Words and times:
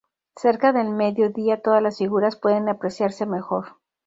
Cerca 0.35 0.73
del 0.73 0.89
medio 0.89 1.29
día 1.29 1.61
todas 1.61 1.79
las 1.83 1.99
figuras 1.99 2.35
pueden 2.35 2.69
apreciarse 2.69 3.27
mejor. 3.27 3.75